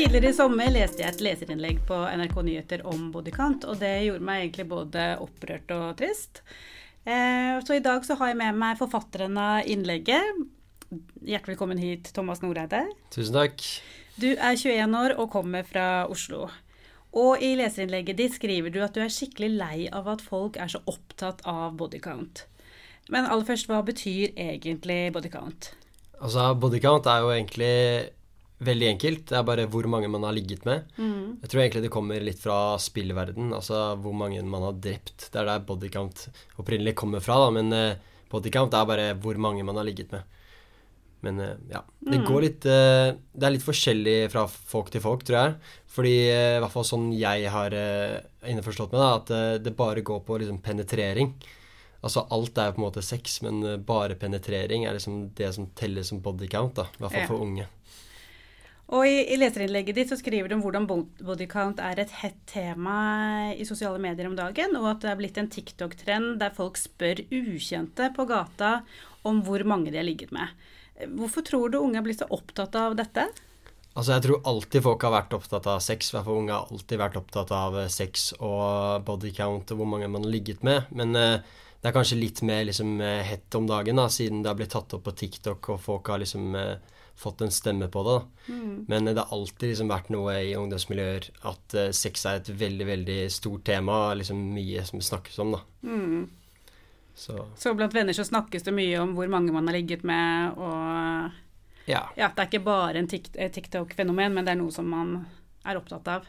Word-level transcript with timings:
Tidligere 0.00 0.30
i 0.32 0.32
sommer 0.32 0.70
leste 0.72 1.02
jeg 1.02 1.12
et 1.12 1.18
leserinnlegg 1.20 1.80
på 1.84 1.96
NRK 2.16 2.38
Nyheter 2.46 2.82
om 2.88 3.10
bodycount, 3.12 3.66
og 3.68 3.82
det 3.82 4.06
gjorde 4.06 4.24
meg 4.24 4.46
egentlig 4.46 4.64
både 4.70 5.02
opprørt 5.20 5.72
og 5.76 5.98
trist. 5.98 6.38
Eh, 7.04 7.58
så 7.60 7.74
i 7.76 7.82
dag 7.84 8.06
så 8.08 8.14
har 8.16 8.30
jeg 8.30 8.38
med 8.40 8.56
meg 8.62 8.78
forfatteren 8.78 9.34
av 9.36 9.66
innlegget. 9.68 10.38
Hjertelig 11.20 11.52
velkommen 11.52 11.82
hit, 11.84 12.08
Thomas 12.16 12.40
Noreide. 12.40 12.80
Tusen 13.12 13.36
takk. 13.36 13.60
Du 14.16 14.30
er 14.30 14.56
21 14.56 14.96
år 15.02 15.14
og 15.20 15.28
kommer 15.34 15.68
fra 15.68 16.06
Oslo. 16.08 16.46
Og 17.12 17.44
i 17.44 17.50
leserinnlegget 17.60 18.16
ditt 18.22 18.38
skriver 18.38 18.72
du 18.72 18.78
at 18.86 18.96
du 18.96 19.02
er 19.04 19.12
skikkelig 19.12 19.50
lei 19.58 19.82
av 19.92 20.08
at 20.08 20.24
folk 20.24 20.56
er 20.56 20.72
så 20.72 20.80
opptatt 20.88 21.44
av 21.44 21.76
bodycount. 21.76 22.46
Men 23.12 23.28
aller 23.28 23.44
først, 23.44 23.68
hva 23.68 23.82
betyr 23.84 24.32
egentlig 24.32 25.10
bodycount? 25.12 25.74
Altså, 26.22 26.54
bodycount 26.56 27.12
er 27.12 27.20
jo 27.20 27.34
egentlig 27.36 27.76
veldig 28.60 28.88
enkelt. 28.90 29.22
Det 29.30 29.36
er 29.38 29.46
bare 29.48 29.64
hvor 29.72 29.86
mange 29.88 30.08
man 30.12 30.24
har 30.26 30.34
ligget 30.36 30.66
med. 30.68 30.84
Mm. 30.98 31.38
Jeg 31.42 31.48
tror 31.52 31.62
egentlig 31.62 31.82
det 31.86 31.92
kommer 31.94 32.20
litt 32.20 32.42
fra 32.42 32.76
spillverden, 32.82 33.52
altså 33.56 33.96
hvor 34.02 34.12
mange 34.16 34.42
man 34.44 34.66
har 34.68 34.76
drept. 34.84 35.30
Det 35.32 35.40
er 35.40 35.48
der 35.48 35.62
bodycount 35.64 36.26
opprinnelig 36.60 36.94
kommer 37.00 37.24
fra, 37.24 37.38
da, 37.44 37.50
men 37.56 37.72
uh, 37.72 37.94
bodycount 38.32 38.76
er 38.76 38.90
bare 38.90 39.06
hvor 39.22 39.40
mange 39.40 39.64
man 39.64 39.80
har 39.80 39.88
ligget 39.88 40.12
med. 40.12 40.36
Men 41.24 41.40
uh, 41.40 41.54
ja. 41.72 41.80
Det 42.00 42.18
Mm. 42.20 42.26
går 42.28 42.40
litt 42.46 42.64
uh, 42.68 43.12
Det 43.32 43.44
er 43.48 43.52
litt 43.56 43.64
forskjellig 43.64 44.18
fra 44.32 44.46
folk 44.48 44.90
til 44.92 45.00
folk, 45.04 45.24
tror 45.24 45.38
jeg. 45.40 45.54
Fordi 45.90 46.14
i 46.30 46.60
hvert 46.62 46.72
fall 46.72 46.84
sånn 46.86 47.08
jeg 47.16 47.48
har 47.50 47.74
innforstått 48.46 48.92
med, 48.94 49.00
da, 49.00 49.14
at 49.16 49.64
det 49.64 49.72
bare 49.76 50.04
går 50.06 50.20
på 50.22 50.36
liksom 50.38 50.60
penetrering. 50.62 51.32
Altså 52.00 52.22
alt 52.32 52.56
er 52.62 52.70
på 52.72 52.80
en 52.80 52.86
måte 52.86 53.02
sex, 53.04 53.40
men 53.42 53.58
bare 53.84 54.14
penetrering 54.16 54.86
er 54.86 54.94
liksom 54.96 55.32
det 55.36 55.50
som 55.52 55.66
teller 55.76 56.06
som 56.06 56.20
bodycount, 56.24 56.78
da. 56.78 56.86
I 56.94 57.02
hvert 57.02 57.12
fall 57.16 57.26
for 57.32 57.42
unge. 57.44 57.66
Og 58.90 59.06
i, 59.06 59.20
i 59.30 59.36
leserinnlegget 59.38 59.94
ditt 59.94 60.10
så 60.10 60.18
skriver 60.18 60.50
du 60.50 60.56
om 60.56 60.64
hvordan 60.64 60.88
bodycount 60.88 61.78
er 61.84 62.00
et 62.02 62.14
hett 62.22 62.40
tema 62.50 62.96
i 63.54 63.66
sosiale 63.68 64.00
medier 64.02 64.26
om 64.26 64.34
dagen, 64.38 64.74
og 64.80 64.88
at 64.90 65.04
det 65.04 65.12
er 65.12 65.20
blitt 65.20 65.38
en 65.38 65.50
TikTok-trend 65.50 66.40
der 66.40 66.56
folk 66.56 66.80
spør 66.80 67.22
ukjente 67.30 68.10
på 68.16 68.26
gata 68.26 68.80
om 69.28 69.44
hvor 69.46 69.62
mange 69.68 69.92
de 69.92 70.00
har 70.00 70.08
ligget 70.08 70.34
med. 70.34 70.50
Hvorfor 71.06 71.46
tror 71.46 71.70
du 71.70 71.78
unge 71.78 72.00
er 72.00 72.04
blitt 72.04 72.20
så 72.24 72.28
opptatt 72.34 72.74
av 72.76 72.98
dette? 72.98 73.28
Altså, 73.94 74.12
jeg 74.16 74.24
tror 74.26 74.44
alltid 74.46 74.84
folk 74.84 75.06
har 75.06 75.14
vært 75.14 75.32
opptatt 75.38 75.66
av 75.70 75.80
sex. 75.82 76.10
I 76.10 76.16
hvert 76.16 76.26
fall 76.26 76.42
unge 76.42 76.54
har 76.54 76.70
alltid 76.70 77.00
vært 77.00 77.18
opptatt 77.20 77.50
av 77.54 77.78
eh, 77.80 77.90
sex 77.90 78.30
og 78.38 79.06
bodycount 79.06 79.72
og 79.72 79.80
hvor 79.80 79.88
mange 79.90 80.10
man 80.10 80.26
har 80.26 80.34
ligget 80.34 80.62
med. 80.66 80.90
Men 80.94 81.14
eh, 81.18 81.40
det 81.80 81.88
er 81.90 81.96
kanskje 81.96 82.20
litt 82.20 82.42
mer 82.46 82.66
liksom 82.68 83.00
eh, 83.00 83.22
hett 83.26 83.54
om 83.58 83.66
dagen, 83.70 83.98
da, 83.98 84.06
siden 84.12 84.42
det 84.44 84.50
har 84.50 84.58
blitt 84.58 84.74
tatt 84.74 84.94
opp 84.96 85.06
på 85.06 85.16
TikTok 85.22 85.72
og 85.74 85.82
folk 85.82 86.12
har 86.12 86.20
liksom 86.22 86.54
eh, 86.58 86.98
fått 87.20 87.42
en 87.44 87.52
stemme 87.52 87.86
på 87.92 88.02
det. 88.06 88.16
da. 88.16 88.54
Men 88.88 89.08
eh, 89.08 89.14
det 89.14 89.20
har 89.22 89.34
alltid 89.36 89.68
liksom 89.74 89.90
vært 89.92 90.08
noe 90.14 90.34
i 90.40 90.54
ungdomsmiljøer 90.56 91.28
at 91.52 91.76
uh, 91.76 91.90
sex 91.96 92.24
er 92.26 92.40
et 92.40 92.48
veldig, 92.62 92.86
veldig 92.88 93.18
stort 93.32 93.64
tema, 93.68 93.98
liksom 94.16 94.40
mye 94.56 94.84
som 94.88 95.02
snakkes 95.04 95.38
om, 95.44 95.52
da. 95.58 95.60
Så 97.20 97.36
Så 97.60 97.74
blant 97.76 97.92
venner 97.94 98.16
så 98.16 98.24
snakkes 98.24 98.64
det 98.64 98.72
mye 98.72 99.00
om 99.02 99.12
hvor 99.18 99.28
mange 99.28 99.52
man 99.52 99.66
har 99.68 99.76
ligget 99.76 100.04
med, 100.08 100.56
og 100.56 101.88
ja. 101.90 102.06
ja, 102.16 102.28
det 102.32 102.38
er 102.44 102.48
ikke 102.48 102.64
bare 102.64 103.02
en 103.02 103.08
TikTok-fenomen, 103.10 104.32
men 104.36 104.46
det 104.46 104.54
er 104.54 104.60
noe 104.60 104.72
som 104.72 104.88
man 104.88 105.26
er 105.66 105.76
opptatt 105.80 106.08
av. 106.18 106.28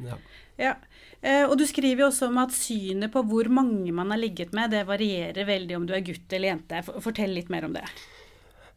ja. 0.00 0.16
Ja, 0.54 0.76
eh, 1.18 1.42
og 1.50 1.56
du 1.58 1.64
skriver 1.66 2.04
jo 2.04 2.08
også 2.12 2.28
om 2.28 2.36
at 2.38 2.52
synet 2.54 3.10
på 3.10 3.24
hvor 3.26 3.48
mange 3.50 3.90
man 3.90 4.12
har 4.14 4.20
ligget 4.22 4.52
med, 4.54 4.70
det 4.70 4.84
varierer 4.86 5.48
veldig 5.48 5.74
om 5.80 5.86
du 5.88 5.90
er 5.96 6.04
gutt 6.06 6.30
eller 6.30 6.52
jente. 6.52 6.78
For- 6.86 7.02
Fortell 7.02 7.34
litt 7.34 7.50
mer 7.50 7.66
om 7.66 7.72
det. 7.74 7.82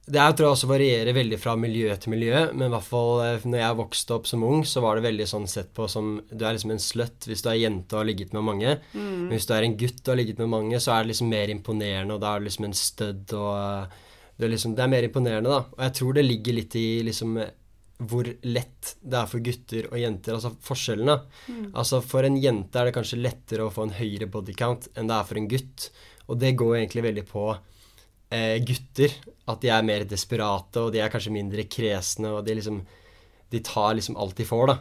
Det 0.08 0.22
jeg 0.22 0.36
tror 0.38 0.46
jeg 0.46 0.56
også 0.56 0.70
varierer 0.70 1.16
veldig 1.18 1.38
fra 1.42 1.58
miljø 1.60 1.92
til 2.00 2.14
miljø, 2.14 2.46
men 2.54 2.70
i 2.70 2.72
hvert 2.72 2.88
fall 2.88 3.24
eh, 3.26 3.44
når 3.44 3.60
jeg 3.60 3.78
vokste 3.82 4.16
opp 4.16 4.30
som 4.30 4.46
ung, 4.48 4.62
så 4.64 4.84
var 4.86 4.96
det 4.96 5.04
veldig 5.04 5.28
sånn 5.28 5.48
sett 5.52 5.74
på 5.76 5.90
som 5.92 6.14
Du 6.32 6.46
er 6.46 6.56
liksom 6.56 6.72
en 6.78 6.84
slut 6.84 7.28
hvis 7.28 7.44
du 7.44 7.50
er 7.52 7.60
jente 7.60 7.92
og 7.92 8.06
har 8.06 8.08
ligget 8.08 8.32
med 8.38 8.46
mange. 8.48 8.78
Men 8.96 9.36
hvis 9.36 9.50
du 9.50 9.54
er 9.58 9.68
en 9.68 9.78
gutt 9.80 10.00
og 10.06 10.14
har 10.14 10.22
ligget 10.22 10.40
med 10.40 10.52
mange, 10.54 10.80
så 10.80 10.96
er 10.96 11.04
det 11.04 11.12
liksom 11.12 11.32
mer 11.34 11.52
imponerende, 11.52 12.16
og 12.16 12.24
da 12.24 12.34
er 12.34 12.40
du 12.40 12.48
liksom 12.48 12.70
en 12.70 12.78
stødd 12.78 13.36
og 13.36 13.54
eh, 13.60 14.04
det 14.38 14.46
er, 14.46 14.52
liksom, 14.54 14.76
det 14.78 14.84
er 14.84 14.92
mer 14.92 15.06
imponerende, 15.08 15.50
da. 15.50 15.64
Og 15.74 15.80
jeg 15.82 15.94
tror 15.98 16.14
det 16.14 16.28
ligger 16.28 16.56
litt 16.60 16.76
i 16.78 16.88
liksom 17.08 17.40
hvor 17.98 18.28
lett 18.46 18.92
det 19.02 19.18
er 19.18 19.30
for 19.30 19.42
gutter 19.42 19.88
og 19.90 19.98
jenter, 19.98 20.36
altså 20.38 20.52
forskjellene. 20.68 21.16
Mm. 21.50 21.64
Altså 21.74 22.00
for 22.06 22.28
en 22.28 22.38
jente 22.38 22.78
er 22.78 22.90
det 22.90 22.94
kanskje 22.94 23.18
lettere 23.18 23.66
å 23.66 23.74
få 23.74 23.88
en 23.88 23.96
høyere 23.98 24.30
bodycount 24.30 24.92
enn 24.94 25.10
det 25.10 25.16
er 25.18 25.26
for 25.26 25.42
en 25.42 25.50
gutt, 25.50 25.88
og 26.28 26.38
det 26.44 26.54
går 26.60 26.76
egentlig 26.78 27.08
veldig 27.08 27.26
på 27.32 27.48
eh, 28.30 28.58
gutter. 28.64 29.14
At 29.48 29.62
de 29.64 29.70
er 29.72 29.86
mer 29.88 30.04
desperate, 30.04 30.82
og 30.82 30.92
de 30.92 31.00
er 31.00 31.12
kanskje 31.12 31.32
mindre 31.32 31.64
kresne, 31.72 32.34
og 32.36 32.46
de 32.46 32.58
liksom 32.60 32.86
De 33.50 33.62
tar 33.64 33.94
liksom 33.96 34.18
alt 34.20 34.36
de 34.36 34.44
får, 34.44 34.68
da. 34.68 34.74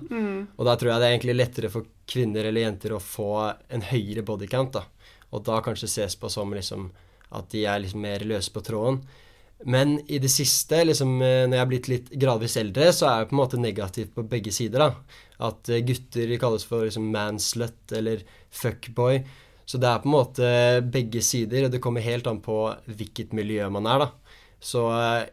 Og 0.58 0.64
da 0.66 0.72
tror 0.74 0.90
jeg 0.90 0.98
det 0.98 1.06
er 1.06 1.12
egentlig 1.14 1.36
lettere 1.36 1.68
for 1.70 1.86
kvinner 2.10 2.48
eller 2.48 2.64
jenter 2.64 2.96
å 2.96 2.98
få 2.98 3.54
en 3.70 3.84
høyere 3.92 4.24
bodycount, 4.26 4.72
da. 4.74 4.82
Og 5.30 5.44
da 5.46 5.60
kanskje 5.62 5.86
ses 5.86 6.16
på 6.18 6.26
som 6.28 6.50
liksom 6.50 6.88
at 7.30 7.46
de 7.52 7.62
er 7.62 7.78
liksom 7.84 8.02
mer 8.02 8.24
løse 8.26 8.50
på 8.50 8.64
tråden. 8.66 8.98
Men 9.64 9.96
i 10.10 10.18
det 10.18 10.28
siste, 10.28 10.82
liksom, 10.84 11.14
eh, 11.22 11.46
når 11.46 11.56
jeg 11.56 11.62
er 11.62 11.70
blitt 11.70 11.88
litt 11.88 12.10
gradvis 12.10 12.56
eldre, 12.60 12.90
så 12.92 13.06
er 13.08 13.22
jeg 13.22 13.30
på 13.30 13.36
en 13.36 13.40
måte 13.40 13.60
negativt 13.60 14.14
på 14.14 14.26
begge 14.28 14.52
sider. 14.52 14.78
da. 14.78 14.90
At 15.48 15.68
eh, 15.68 15.84
gutter 15.86 16.36
kalles 16.42 16.64
for 16.64 16.84
liksom 16.84 17.08
manslut 17.12 17.92
eller 17.92 18.22
fuckboy. 18.50 19.22
Så 19.66 19.80
det 19.82 19.88
er 19.90 19.98
på 20.02 20.06
en 20.06 20.14
måte 20.14 20.48
begge 20.94 21.20
sider, 21.26 21.66
og 21.66 21.72
det 21.74 21.82
kommer 21.82 22.04
helt 22.04 22.28
an 22.30 22.38
på 22.42 22.60
hvilket 22.86 23.34
miljø 23.34 23.66
man 23.74 23.88
er, 23.90 24.04
da. 24.04 24.36
Så 24.62 24.84
eh, 24.94 25.26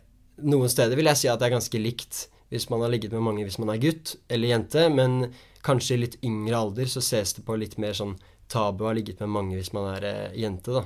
noen 0.50 0.72
steder 0.74 0.98
vil 0.98 1.10
jeg 1.12 1.22
si 1.22 1.30
at 1.30 1.42
det 1.42 1.52
er 1.52 1.58
ganske 1.60 1.82
likt 1.82 2.26
hvis 2.54 2.68
man 2.70 2.84
har 2.86 2.92
ligget 2.94 3.14
med 3.14 3.24
mange 3.26 3.46
hvis 3.46 3.60
man 3.62 3.72
er 3.74 3.82
gutt 3.82 4.16
eller 4.34 4.52
jente, 4.56 4.88
men 4.94 5.30
kanskje 5.66 5.96
i 5.96 6.02
litt 6.04 6.18
yngre 6.26 6.58
alder 6.60 6.90
så 6.90 7.02
ses 7.02 7.34
det 7.38 7.46
på 7.46 7.58
litt 7.62 7.78
mer 7.82 7.96
sånn 7.98 8.18
tabu 8.52 8.84
å 8.84 8.90
ha 8.92 8.98
ligget 8.98 9.22
med 9.24 9.32
mange 9.34 9.58
hvis 9.58 9.72
man 9.74 9.92
er 9.96 10.10
eh, 10.10 10.36
jente, 10.42 10.82
da. 10.82 10.84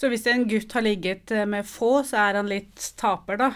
Så 0.00 0.08
hvis 0.08 0.24
en 0.32 0.46
gutt 0.48 0.72
har 0.72 0.84
ligget 0.88 1.32
eh, 1.36 1.44
med 1.48 1.68
få, 1.68 2.00
så 2.08 2.24
er 2.24 2.40
han 2.40 2.48
litt 2.48 2.90
taper, 2.96 3.36
da. 3.40 3.52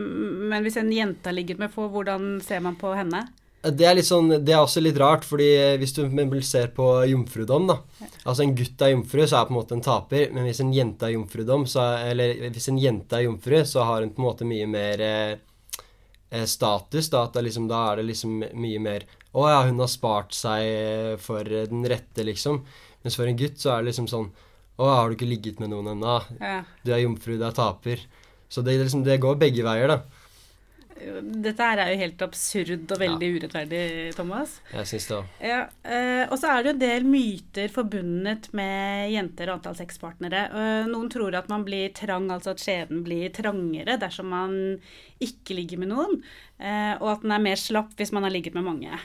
Men 0.00 0.64
hvis 0.64 0.80
en 0.80 0.92
jente 0.92 1.28
har 1.28 1.36
ligget 1.36 1.60
med 1.60 1.72
få, 1.72 1.90
hvordan 1.92 2.38
ser 2.44 2.64
man 2.64 2.80
på 2.80 2.94
henne? 2.96 3.26
Det 3.62 3.86
er, 3.86 4.00
sånn, 4.02 4.32
det 4.42 4.50
er 4.56 4.58
også 4.58 4.80
litt 4.82 4.96
rart, 4.98 5.22
fordi 5.22 5.46
hvis 5.78 5.92
du 5.94 6.02
ser 6.42 6.72
på 6.74 6.86
jomfrudom, 7.06 7.68
da 7.70 7.76
Altså 8.24 8.42
en 8.42 8.56
gutt 8.58 8.82
er 8.82 8.90
jomfru, 8.90 9.22
så 9.22 9.38
er 9.38 9.46
på 9.46 9.54
en 9.54 9.58
måte 9.60 9.76
en 9.76 9.84
taper, 9.84 10.32
men 10.34 10.48
hvis 10.48 10.60
en 10.64 10.72
jente 10.74 11.06
er 11.06 11.14
jomfrudom, 11.14 11.66
så 11.70 11.84
er, 11.84 12.08
eller 12.10 12.50
hvis 12.50 12.66
en 12.72 12.80
jente 12.82 13.18
er 13.18 13.28
jomfru, 13.28 13.60
så 13.62 13.84
har 13.86 14.02
hun 14.02 14.10
på 14.16 14.22
en 14.22 14.26
måte 14.26 14.48
mye 14.48 14.66
mer 14.70 15.04
eh, 15.06 15.34
eh, 16.32 16.46
status, 16.50 17.10
da. 17.12 17.28
Det 17.30 17.44
liksom, 17.46 17.68
da 17.70 17.84
er 17.92 18.00
det 18.02 18.08
liksom 18.10 18.40
mye 18.40 18.82
mer 18.82 19.06
Å 19.32 19.44
ja, 19.48 19.60
hun 19.64 19.78
har 19.80 19.88
spart 19.88 20.34
seg 20.36 20.62
eh, 20.66 21.12
for 21.22 21.46
eh, 21.46 21.68
den 21.70 21.86
rette, 21.88 22.26
liksom. 22.26 22.64
Mens 23.02 23.18
for 23.18 23.30
en 23.30 23.38
gutt 23.38 23.62
så 23.62 23.76
er 23.76 23.82
det 23.82 23.92
liksom 23.92 24.10
sånn 24.10 24.26
Å, 24.76 24.88
har 24.88 25.06
du 25.06 25.16
ikke 25.16 25.30
ligget 25.30 25.62
med 25.62 25.70
noen 25.70 25.94
ennå? 25.94 26.18
Ja. 26.40 26.58
Du 26.82 26.90
er 26.90 27.04
jomfru, 27.04 27.36
du 27.38 27.46
er 27.46 27.54
taper. 27.54 28.02
Så 28.52 28.64
det, 28.66 28.74
liksom, 28.82 29.06
det 29.06 29.20
går 29.22 29.38
begge 29.40 29.64
veier, 29.64 29.88
da. 29.92 30.21
Dette 31.42 31.66
her 31.66 31.80
er 31.82 31.92
jo 31.92 32.00
helt 32.02 32.24
absurd 32.24 32.92
og 32.94 33.00
veldig 33.00 33.30
urettferdig, 33.36 33.82
Thomas. 34.16 34.58
Jeg 34.72 34.90
syns 34.90 35.08
det 35.08 35.16
òg. 35.16 35.30
Ja, 35.44 35.60
eh, 35.84 36.24
og 36.28 36.36
så 36.40 36.50
er 36.52 36.62
det 36.62 36.70
jo 36.70 36.74
en 36.76 36.82
del 36.82 37.08
myter 37.08 37.72
forbundet 37.72 38.50
med 38.56 39.12
jenter 39.12 39.50
og 39.50 39.58
antall 39.58 39.78
sexpartnere. 39.78 40.44
Eh, 40.50 40.90
noen 40.90 41.10
tror 41.12 41.38
at 41.38 41.50
man 41.52 41.66
blir 41.66 41.92
trang, 41.96 42.30
altså 42.32 42.54
at 42.54 42.62
skjeden 42.62 43.02
blir 43.06 43.32
trangere 43.34 43.98
dersom 44.00 44.30
man 44.32 44.54
ikke 45.22 45.56
ligger 45.58 45.82
med 45.82 45.92
noen, 45.92 46.22
eh, 46.62 46.94
og 46.98 47.16
at 47.16 47.26
den 47.26 47.34
er 47.34 47.44
mer 47.50 47.60
slapp 47.60 47.92
hvis 47.98 48.14
man 48.14 48.26
har 48.26 48.34
ligget 48.34 48.56
med 48.58 48.66
mange. 48.68 49.02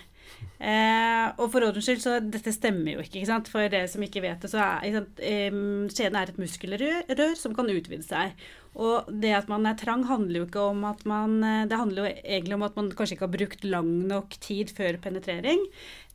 Eh, 0.57 1.25
og 1.38 1.51
for 1.53 1.61
ordens 1.67 1.85
skyld, 1.85 1.99
så 2.01 2.15
dette 2.23 2.53
stemmer 2.55 2.95
jo 2.95 3.03
ikke. 3.03 3.19
ikke 3.19 3.29
sant? 3.29 3.51
For 3.51 3.67
dere 3.69 3.89
som 3.91 4.03
ikke 4.05 4.23
vet 4.25 4.41
det, 4.41 4.49
så 4.51 4.61
er 4.63 4.95
sant, 4.95 5.19
eh, 5.21 5.59
skjeden 5.93 6.17
er 6.17 6.31
et 6.31 6.39
muskelrør 6.41 7.35
som 7.38 7.53
kan 7.57 7.69
utvide 7.69 8.05
seg. 8.05 8.33
Og 8.77 9.09
det 9.09 9.34
at 9.34 9.49
man 9.49 9.66
er 9.66 9.78
trang, 9.78 10.03
handler 10.05 10.43
jo 10.43 10.47
ikke 10.47 10.66
om 10.69 10.84
at 10.85 11.02
man 11.09 11.40
eh, 11.43 11.66
Det 11.69 11.79
handler 11.79 12.03
jo 12.03 12.09
egentlig 12.22 12.57
om 12.57 12.66
at 12.67 12.75
man 12.78 12.91
kanskje 12.93 13.17
ikke 13.17 13.25
har 13.25 13.37
brukt 13.37 13.63
lang 13.66 13.93
nok 14.09 14.37
tid 14.43 14.73
før 14.78 14.99
penetrering 15.02 15.63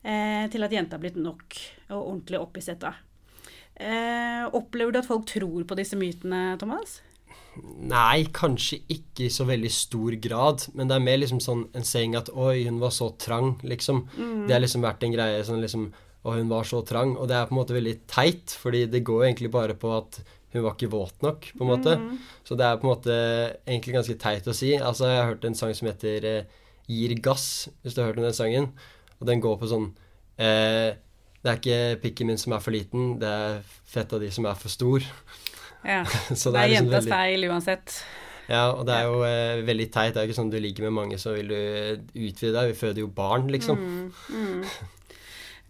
eh, 0.03 0.45
til 0.51 0.63
at 0.63 0.75
jenta 0.75 0.95
har 0.95 1.03
blitt 1.03 1.19
nok 1.19 1.59
og 1.91 1.99
ordentlig 1.99 2.39
opphisset. 2.39 2.85
Eh, 3.73 4.43
opplever 4.53 4.93
du 4.93 5.01
at 5.01 5.09
folk 5.09 5.27
tror 5.27 5.65
på 5.67 5.79
disse 5.79 5.99
mytene, 5.99 6.53
Thomas? 6.61 7.01
Nei, 7.61 8.25
kanskje 8.33 8.79
ikke 8.89 9.27
i 9.27 9.33
så 9.33 9.45
veldig 9.45 9.71
stor 9.71 10.15
grad. 10.21 10.65
Men 10.73 10.89
det 10.89 10.95
er 10.95 11.05
mer 11.05 11.19
liksom 11.21 11.41
sånn 11.43 11.67
en 11.75 11.85
saying 11.85 12.15
at 12.15 12.29
'oi, 12.33 12.65
hun 12.65 12.79
var 12.79 12.89
så 12.89 13.11
trang', 13.17 13.59
liksom. 13.63 14.07
Det 14.47 14.53
har 14.55 14.63
liksom 14.63 14.81
vært 14.81 15.03
en 15.03 15.13
greie 15.13 15.43
sånn 15.43 15.61
liksom 15.61 15.91
'å, 16.25 16.37
hun 16.37 16.49
var 16.49 16.63
så 16.63 16.81
trang'. 16.85 17.17
Og 17.17 17.27
det 17.27 17.35
er 17.35 17.45
på 17.45 17.53
en 17.53 17.61
måte 17.61 17.77
veldig 17.77 18.07
teit, 18.07 18.49
fordi 18.49 18.85
det 18.89 19.03
går 19.03 19.25
egentlig 19.25 19.51
bare 19.51 19.75
på 19.75 19.91
at 19.97 20.23
hun 20.53 20.63
var 20.63 20.75
ikke 20.75 20.91
våt 20.91 21.21
nok, 21.21 21.51
på 21.57 21.63
en 21.65 21.71
måte. 21.71 21.93
Så 22.45 22.55
det 22.57 22.65
er 22.65 22.77
på 22.77 22.85
en 22.87 22.93
måte 22.95 23.13
egentlig 23.67 23.95
ganske 23.95 24.17
teit 24.21 24.45
å 24.47 24.53
si. 24.53 24.75
Altså, 24.77 25.09
jeg 25.09 25.17
har 25.17 25.31
hørt 25.33 25.45
en 25.45 25.55
sang 25.55 25.73
som 25.73 25.87
heter 25.87 26.25
eh, 26.25 26.43
'Gir 26.87 27.15
gass', 27.21 27.69
hvis 27.81 27.93
du 27.93 28.01
har 28.01 28.11
hørt 28.11 28.17
om 28.17 28.23
den 28.23 28.33
sangen. 28.33 28.71
Og 29.19 29.27
den 29.27 29.41
går 29.41 29.57
på 29.57 29.69
sånn 29.69 29.93
eh, 30.37 30.95
Det 31.43 31.49
er 31.51 31.57
ikke 31.59 32.01
pikken 32.01 32.27
min 32.27 32.37
som 32.37 32.53
er 32.53 32.59
for 32.59 32.71
liten, 32.71 33.19
det 33.19 33.27
er 33.27 33.63
fett 33.83 34.13
av 34.13 34.21
de 34.21 34.31
som 34.31 34.45
er 34.45 34.55
for 34.55 34.69
stor. 34.69 35.03
Ja. 35.85 36.03
Så 36.39 36.51
det 36.53 36.59
er 36.63 36.69
liksom 36.71 36.89
jentas 36.89 37.05
veldig- 37.05 37.15
feil 37.17 37.47
uansett. 37.51 37.97
Ja, 38.49 38.65
og 38.75 38.83
det 38.85 38.95
er 38.97 39.05
jo 39.07 39.21
eh, 39.23 39.61
veldig 39.63 39.85
teit. 39.93 40.13
Det 40.13 40.19
er 40.19 40.25
jo 40.25 40.31
ikke 40.33 40.39
sånn 40.41 40.49
du 40.51 40.57
ligger 40.59 40.83
med 40.89 40.93
mange, 40.97 41.15
så 41.21 41.31
vil 41.37 41.47
du 41.47 41.55
utvide 42.27 42.51
deg. 42.57 42.73
Vi 42.73 42.79
føder 42.81 42.99
jo 43.05 43.07
barn, 43.07 43.47
liksom. 43.51 43.79
Mm, 43.79 44.11
mm. 44.29 44.67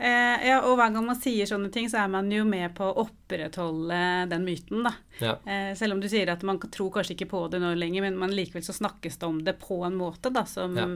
Eh, 0.04 0.48
ja, 0.50 0.56
og 0.65 0.74
hver 0.75 0.89
gang 0.92 1.06
man 1.06 1.15
sier 1.21 1.45
sånne 1.48 1.69
ting, 1.71 1.86
så 1.88 2.00
er 2.01 2.10
man 2.12 2.25
jo 2.33 2.42
med 2.50 2.74
på 2.75 2.83
å 2.89 3.04
opprettholde 3.06 4.00
den 4.27 4.42
myten, 4.44 4.81
da. 4.83 4.92
Ja. 5.21 5.36
Eh, 5.45 5.69
selv 5.80 5.94
om 5.95 6.01
du 6.01 6.07
sier 6.12 6.31
at 6.33 6.42
man 6.44 6.57
tror 6.59 6.89
kanskje 6.95 7.13
ikke 7.13 7.27
på 7.31 7.44
det 7.54 7.62
nå 7.62 7.69
lenger, 7.77 8.01
men 8.07 8.18
man 8.19 8.33
likevel 8.36 8.66
så 8.66 8.74
snakkes 8.75 9.19
det 9.21 9.30
om 9.30 9.38
det 9.45 9.54
på 9.62 9.77
en 9.86 9.95
måte 9.95 10.33
da, 10.33 10.44
som 10.50 10.75
Ja. 10.75 10.88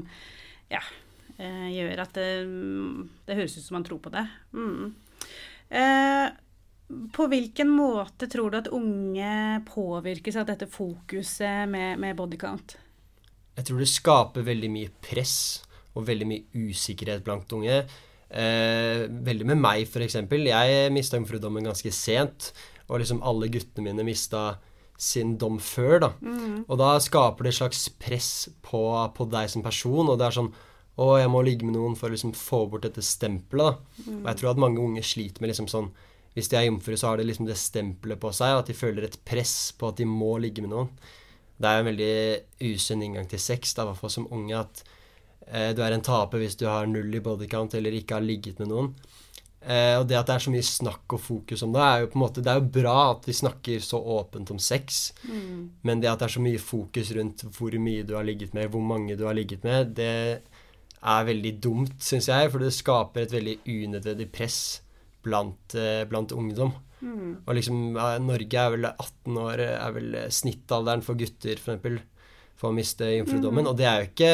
ja, 0.73 0.81
eh, 1.37 1.69
gjør 1.77 2.01
at 2.03 2.17
det, 2.17 2.27
det 3.29 3.37
høres 3.37 3.55
ut 3.61 3.63
som 3.69 3.77
man 3.77 3.85
tror 3.87 4.01
på 4.01 4.11
det. 4.17 4.25
Mm. 4.57 4.89
På 6.87 7.27
hvilken 7.27 7.71
måte 7.75 8.29
tror 8.31 8.53
du 8.53 8.57
at 8.61 8.69
unge 8.71 9.31
påvirkes 9.67 10.37
av 10.39 10.47
dette 10.47 10.69
fokuset 10.71 11.67
med, 11.67 11.99
med 11.99 12.15
bodycount? 12.15 12.77
Jeg 13.57 13.67
tror 13.67 13.81
det 13.81 13.89
skaper 13.91 14.45
veldig 14.47 14.69
mye 14.71 14.91
press 15.03 15.37
og 15.97 16.05
veldig 16.07 16.27
mye 16.29 16.67
usikkerhet 16.69 17.25
blant 17.25 17.51
unge. 17.57 17.81
Eh, 18.29 19.03
veldig 19.09 19.47
med 19.49 19.59
meg, 19.59 19.83
f.eks. 19.87 20.19
Jeg 20.29 20.93
mista 20.93 21.19
jomfrudommen 21.19 21.67
ganske 21.67 21.91
sent. 21.95 22.51
Og 22.87 23.01
liksom 23.01 23.19
alle 23.25 23.49
guttene 23.51 23.89
mine 23.89 24.05
mista 24.07 24.61
sin 24.97 25.35
dom 25.37 25.59
før, 25.61 25.99
da. 26.05 26.11
Og 26.69 26.77
da 26.79 26.93
skaper 27.03 27.45
det 27.45 27.51
et 27.53 27.59
slags 27.59 27.83
press 28.01 28.31
på, 28.65 28.81
på 29.13 29.27
deg 29.29 29.51
som 29.51 29.65
person. 29.65 30.07
Og 30.07 30.17
det 30.17 30.29
er 30.29 30.39
sånn 30.39 30.53
Å, 30.97 31.19
jeg 31.19 31.29
må 31.29 31.43
ligge 31.45 31.67
med 31.67 31.75
noen 31.75 31.93
for 31.93 32.09
å 32.09 32.15
liksom 32.15 32.31
få 32.33 32.63
bort 32.71 32.87
dette 32.87 33.03
stempelet, 33.05 33.75
da. 33.75 34.13
Og 34.15 34.29
jeg 34.31 34.39
tror 34.39 34.49
at 34.49 34.61
mange 34.63 34.81
unge 34.81 35.03
sliter 35.05 35.43
med 35.43 35.51
liksom 35.51 35.67
sånn 35.69 35.91
Hvis 36.37 36.51
de 36.51 36.59
er 36.59 36.67
jomfru, 36.67 36.93
så 36.93 37.09
har 37.09 37.17
de 37.17 37.25
liksom 37.25 37.47
det 37.47 37.57
stempelet 37.57 38.21
på 38.21 38.29
seg, 38.35 38.59
at 38.59 38.67
de 38.69 38.77
føler 38.77 39.07
et 39.07 39.17
press 39.25 39.71
på 39.73 39.89
at 39.89 39.97
de 39.97 40.05
må 40.05 40.35
ligge 40.37 40.61
med 40.61 40.69
noen. 40.69 40.91
Det 41.57 41.69
er 41.69 41.81
en 41.81 41.87
veldig 41.89 42.13
usunn 42.69 43.01
inngang 43.01 43.25
til 43.31 43.41
sex, 43.41 43.73
i 43.73 43.81
hvert 43.81 43.97
fall 43.97 44.13
som 44.13 44.27
unge, 44.29 44.59
at 44.59 44.83
eh, 45.49 45.71
du 45.73 45.81
er 45.81 45.95
en 45.95 46.05
taper 46.05 46.43
hvis 46.43 46.59
du 46.59 46.67
har 46.69 46.85
null 46.85 47.09
i 47.17 47.23
bodycount 47.25 47.73
eller 47.79 47.97
ikke 47.97 48.19
har 48.19 48.27
ligget 48.27 48.61
med 48.61 48.69
noen. 48.69 48.93
Eh, 49.65 49.97
og 49.97 50.05
det 50.05 50.19
at 50.19 50.29
det 50.29 50.35
er 50.35 50.45
så 50.45 50.53
mye 50.53 50.69
snakk 50.69 51.17
og 51.17 51.23
fokus 51.25 51.65
om 51.65 51.73
det, 51.73 51.81
er 51.81 52.03
jo 52.03 52.11
på 52.13 52.19
en 52.19 52.21
måte 52.21 52.43
Det 52.45 52.51
er 52.53 52.59
jo 52.61 52.69
bra 52.77 52.95
at 53.15 53.25
vi 53.25 53.33
snakker 53.35 53.81
så 53.83 53.97
åpent 53.97 54.53
om 54.53 54.61
sex, 54.61 55.01
men 55.81 56.03
det 56.03 56.11
at 56.13 56.21
det 56.21 56.29
er 56.29 56.37
så 56.37 56.45
mye 56.45 56.61
fokus 56.61 57.11
rundt 57.17 57.47
hvor 57.57 57.81
mye 57.81 58.05
du 58.05 58.13
har 58.13 58.29
ligget 58.29 58.53
med, 58.53 58.69
hvor 58.69 58.85
mange 58.85 59.17
du 59.17 59.25
har 59.25 59.33
ligget 59.33 59.65
med, 59.65 59.97
det 59.97 60.13
er 61.01 61.27
veldig 61.33 61.57
dumt, 61.63 61.97
syns 61.97 62.29
jeg, 62.29 62.51
for 62.53 62.61
det 62.61 62.75
skaper 62.77 63.25
et 63.25 63.33
veldig 63.33 63.57
unødvendig 63.65 64.29
press 64.29 64.83
blant, 65.27 65.75
eh, 65.77 66.03
blant 66.09 66.31
ungdom. 66.35 66.73
Og 67.45 67.51
liksom, 67.53 67.93
Norge 68.25 68.57
er 68.57 68.71
vel 68.73 68.87
18 68.89 69.35
år, 69.37 69.61
er 69.67 69.91
vel 69.93 70.15
snittalderen 70.33 71.03
for 71.05 71.13
gutter, 71.19 71.59
for 71.61 71.75
eksempel, 71.75 71.99
for 72.57 72.71
å 72.71 72.75
miste 72.75 73.05
jomfrudommen. 73.19 73.67
Og 73.69 73.77
det 73.77 73.85
er 73.85 73.99
jo 74.01 74.07
ikke 74.09 74.31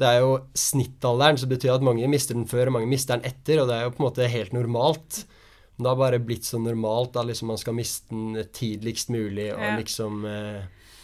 Det 0.00 0.08
er 0.08 0.20
jo 0.22 0.34
snittalderen, 0.56 1.36
så 1.36 1.44
det 1.44 1.58
betyr 1.58 1.74
at 1.74 1.82
mange 1.84 2.06
mister 2.08 2.32
den 2.36 2.46
før, 2.48 2.68
og 2.70 2.72
mange 2.78 2.88
mister 2.88 3.18
den 3.18 3.26
etter, 3.28 3.60
og 3.60 3.66
det 3.68 3.74
er 3.76 3.82
jo 3.84 3.90
på 3.92 4.00
en 4.00 4.06
måte 4.06 4.28
helt 4.32 4.52
normalt. 4.56 5.18
Men 5.76 5.84
det 5.84 5.90
har 5.90 5.98
bare 6.00 6.20
blitt 6.24 6.46
så 6.48 6.56
normalt 6.60 7.16
at 7.20 7.26
liksom 7.28 7.50
man 7.52 7.58
skal 7.60 7.76
miste 7.76 8.08
den 8.08 8.38
tidligst 8.56 9.10
mulig, 9.12 9.50
og 9.52 9.60
Ja. 9.60 9.76
liksom 9.76 10.24
eh, 10.24 10.62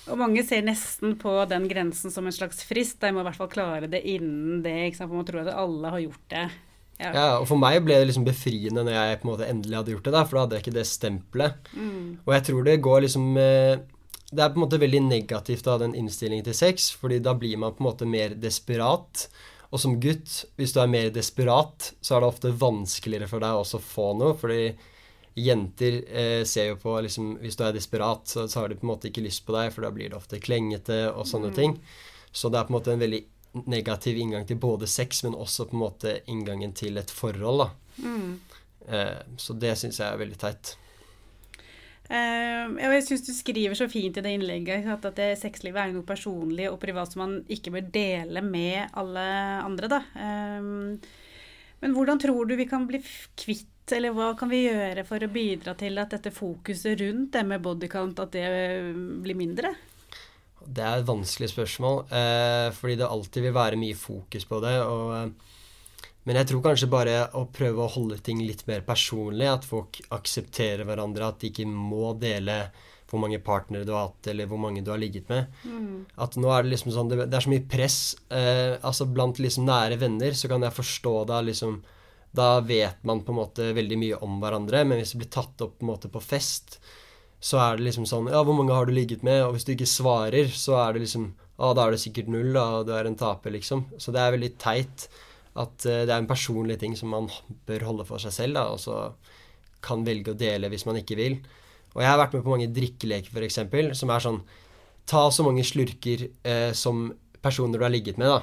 Og 0.09 0.17
mange 0.17 0.43
ser 0.49 0.63
nesten 0.65 1.17
på 1.21 1.35
den 1.49 1.69
grensen 1.69 2.11
som 2.15 2.25
en 2.25 2.33
slags 2.33 2.63
frist. 2.65 3.01
De 3.01 3.11
må 3.13 3.21
i 3.21 3.25
hvert 3.29 3.37
fall 3.37 3.49
klare 3.53 3.91
det 3.91 4.01
innen 4.07 4.63
det, 4.63 4.73
ikke 4.93 4.97
sant? 5.03 5.11
for 5.11 5.17
man 5.21 5.29
tror 5.29 5.45
at 5.45 5.55
alle 5.55 5.91
har 5.91 6.01
gjort 6.01 6.29
det. 6.31 6.47
Ja. 6.97 7.11
Ja, 7.13 7.25
og 7.41 7.45
for 7.51 7.61
meg 7.61 7.83
ble 7.85 7.99
det 8.01 8.07
liksom 8.09 8.25
befriende 8.25 8.81
når 8.87 8.95
jeg 8.97 9.19
på 9.21 9.27
en 9.27 9.33
måte 9.35 9.49
endelig 9.53 9.77
hadde 9.77 9.93
gjort 9.93 10.07
det, 10.09 10.15
da, 10.15 10.23
for 10.25 10.39
da 10.39 10.45
hadde 10.47 10.57
jeg 10.57 10.65
ikke 10.65 10.77
det 10.79 10.87
stempelet. 10.89 11.69
Og 12.25 12.33
jeg 12.33 12.47
tror 12.49 12.65
det 12.65 12.77
går 12.87 13.03
liksom 13.05 13.27
eh, 13.37 13.75
Det 14.33 14.43
er 14.43 14.55
på 14.55 14.59
en 14.59 14.65
måte 14.65 14.81
veldig 14.83 15.03
negativt 15.07 15.69
å 15.69 15.75
ha 15.77 15.83
den 15.85 15.95
innstillingen 15.95 16.47
til 16.49 16.57
sex, 16.57 16.89
fordi 16.97 17.21
da 17.23 17.37
blir 17.39 17.61
man 17.61 17.77
på 17.77 17.85
en 17.85 17.89
måte 17.91 18.09
mer 18.09 18.35
desperat. 18.41 19.27
Og 19.71 19.83
som 19.83 20.01
gutt, 20.01 20.45
hvis 20.57 20.73
du 20.73 20.81
er 20.81 20.91
mer 20.91 21.13
desperat, 21.15 21.93
så 22.01 22.17
er 22.17 22.25
det 22.25 22.33
ofte 22.33 22.55
vanskeligere 22.59 23.29
for 23.31 23.45
deg 23.45 23.61
også 23.61 23.79
å 23.79 23.87
få 23.93 24.09
noe, 24.19 24.35
fordi 24.41 24.73
jenter 25.37 26.01
eh, 26.09 26.43
ser 26.49 26.71
jo 26.71 26.77
på 26.81 26.95
liksom 27.05 27.35
Hvis 27.43 27.59
du 27.59 27.65
er 27.67 27.75
desperat, 27.77 28.25
så, 28.25 28.47
så 28.49 28.63
har 28.63 28.73
de 28.73 28.79
på 28.81 28.87
en 28.87 28.95
måte 28.95 29.11
ikke 29.11 29.25
lyst 29.27 29.45
på 29.47 29.53
deg, 29.53 29.69
for 29.75 29.85
da 29.85 29.93
blir 29.93 30.11
det 30.11 30.17
ofte 30.17 30.41
klengete 30.41 31.11
og 31.13 31.27
sånne 31.29 31.53
ting. 31.55 31.77
Så 32.33 32.49
det 32.49 32.59
er 32.59 32.69
på 32.69 32.73
en 32.73 32.79
måte 32.81 32.95
en 32.95 33.03
veldig 33.05 33.23
negativ 33.67 34.19
inngang 34.21 34.47
til 34.49 34.61
både 34.61 34.89
sex, 34.91 35.23
men 35.25 35.35
også 35.35 35.69
på 35.71 35.77
en 35.77 35.85
måte 35.85 36.19
inngangen 36.31 36.75
til 36.77 36.99
et 37.01 37.13
forhold, 37.13 37.65
da. 37.65 37.71
Eh, 38.89 39.23
så 39.37 39.57
det 39.59 39.77
syns 39.79 40.01
jeg 40.01 40.09
er 40.09 40.21
veldig 40.21 40.39
teit. 40.41 40.77
Eh, 42.07 42.75
jeg 42.79 43.05
syns 43.07 43.25
du 43.27 43.33
skriver 43.35 43.75
så 43.79 43.89
fint 43.91 44.19
i 44.19 44.23
det 44.23 44.35
innlegget 44.37 44.87
at, 44.93 45.09
at 45.09 45.17
det, 45.19 45.31
sexlivet 45.41 45.81
er 45.83 45.95
noe 45.95 46.07
personlig 46.07 46.69
og 46.71 46.79
privat 46.83 47.11
som 47.11 47.25
man 47.25 47.39
ikke 47.51 47.73
bør 47.75 47.89
dele 47.97 48.43
med 48.47 48.95
alle 48.95 49.25
andre. 49.65 49.91
Da. 49.91 50.03
Eh, 50.15 50.69
men 51.83 51.97
hvordan 51.97 52.23
tror 52.23 52.47
du 52.47 52.55
vi 52.59 52.69
kan 52.71 52.87
bli 52.89 53.03
kvitt, 53.03 53.73
eller 53.95 54.15
hva 54.15 54.33
kan 54.39 54.51
vi 54.51 54.65
gjøre 54.65 55.05
for 55.07 55.23
å 55.23 55.31
bidra 55.31 55.77
til 55.79 55.99
at 56.03 56.15
dette 56.15 56.35
fokuset 56.35 56.97
rundt 57.03 57.35
det 57.37 57.45
med 57.47 57.63
bodycount, 57.63 58.23
at 58.23 58.35
det 58.35 58.49
blir 59.23 59.39
mindre? 59.39 59.75
Det 60.67 60.83
er 60.83 61.01
et 61.01 61.09
vanskelig 61.09 61.51
spørsmål, 61.53 62.01
eh, 62.11 62.71
fordi 62.75 62.97
det 63.01 63.07
alltid 63.07 63.47
vil 63.47 63.55
være 63.57 63.79
mye 63.81 63.97
fokus 63.99 64.45
på 64.49 64.61
det. 64.65 64.75
Og, 64.83 65.15
eh, 65.17 66.11
men 66.27 66.37
jeg 66.41 66.51
tror 66.51 66.65
kanskje 66.65 66.91
bare 66.91 67.17
å 67.39 67.47
prøve 67.53 67.85
å 67.85 67.93
holde 67.93 68.19
ting 68.19 68.41
litt 68.43 68.67
mer 68.67 68.83
personlig, 68.83 69.47
at 69.47 69.65
folk 69.65 70.01
aksepterer 70.11 70.85
hverandre, 70.85 71.29
at 71.29 71.39
de 71.41 71.53
ikke 71.53 71.67
må 71.71 72.19
dele 72.19 72.67
hvor 73.07 73.23
mange 73.23 73.39
partnere 73.39 73.87
du 73.87 73.93
har 73.95 74.09
hatt, 74.09 74.27
eller 74.33 74.49
hvor 74.51 74.59
mange 74.59 74.83
du 74.83 74.91
har 74.91 74.99
ligget 74.99 75.29
med. 75.31 75.47
At 76.19 76.35
nå 76.37 76.51
er 76.51 76.65
det 76.65 76.73
liksom 76.73 76.91
sånn 76.91 77.09
Det, 77.13 77.29
det 77.31 77.39
er 77.39 77.45
så 77.45 77.53
mye 77.53 77.69
press. 77.71 78.17
Eh, 78.29 78.75
altså 78.83 79.07
Blant 79.07 79.39
liksom 79.39 79.67
nære 79.69 79.99
venner 80.01 80.35
så 80.35 80.51
kan 80.51 80.63
jeg 80.67 80.75
forstå 80.75 81.15
det 81.31 81.45
liksom 81.53 81.83
Da 82.35 82.61
vet 82.61 83.05
man 83.07 83.23
på 83.23 83.33
en 83.33 83.39
måte 83.39 83.73
veldig 83.73 83.99
mye 83.99 84.19
om 84.27 84.41
hverandre, 84.43 84.83
men 84.85 84.99
hvis 84.99 85.15
det 85.15 85.23
blir 85.23 85.31
tatt 85.39 85.63
opp 85.63 85.79
på 85.79 85.87
en 85.87 85.93
måte 85.93 86.11
på 86.13 86.21
fest, 86.21 86.81
så 87.41 87.61
er 87.61 87.77
det 87.77 87.87
liksom 87.89 88.07
sånn 88.09 88.31
Ja, 88.33 88.41
hvor 88.47 88.57
mange 88.57 88.75
har 88.75 88.89
du 88.89 88.95
ligget 88.97 89.23
med? 89.27 89.43
Og 89.45 89.57
hvis 89.57 89.67
du 89.67 89.75
ikke 89.75 89.89
svarer, 89.89 90.49
så 90.53 90.79
er 90.81 90.97
det 90.97 91.05
liksom 91.05 91.31
Ja, 91.57 91.73
da 91.77 91.87
er 91.87 91.95
det 91.95 92.03
sikkert 92.03 92.29
null, 92.33 92.53
da, 92.57 92.83
du 92.85 92.93
er 92.97 93.09
en 93.09 93.17
taper, 93.17 93.55
liksom. 93.55 93.87
Så 94.01 94.13
det 94.13 94.21
er 94.21 94.35
veldig 94.35 94.53
teit 94.61 95.07
at 95.57 95.87
eh, 95.89 96.03
det 96.05 96.13
er 96.13 96.21
en 96.21 96.29
personlig 96.29 96.77
ting 96.83 96.97
som 96.99 97.15
man 97.15 97.31
bør 97.69 97.87
holde 97.89 98.05
for 98.09 98.21
seg 98.21 98.35
selv, 98.35 98.59
da, 98.59 98.67
og 98.75 98.81
så 98.83 98.99
kan 99.85 100.05
velge 100.05 100.35
å 100.35 100.39
dele 100.39 100.69
hvis 100.73 100.85
man 100.89 100.99
ikke 101.01 101.17
vil. 101.17 101.39
Og 101.95 102.03
jeg 102.03 102.11
har 102.11 102.21
vært 102.21 102.37
med 102.37 102.45
på 102.45 102.53
mange 102.53 102.69
drikkeleker, 102.77 103.33
f.eks., 103.33 103.61
som 103.97 104.13
er 104.13 104.25
sånn 104.29 104.41
Ta 105.07 105.29
så 105.31 105.45
mange 105.47 105.63
slurker 105.63 106.25
eh, 106.43 106.73
som 106.75 107.05
personer 107.39 107.79
du 107.79 107.85
har 107.87 107.93
ligget 107.95 108.17
med, 108.19 108.27
da. 108.27 108.41